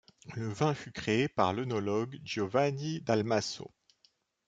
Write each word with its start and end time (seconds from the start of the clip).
Le 0.33 0.49
vin 0.49 0.73
fut 0.73 0.91
créé 0.91 1.27
par 1.27 1.53
l'œnologue 1.53 2.19
Giovanni 2.23 3.01
Dalmasso. 3.01 3.69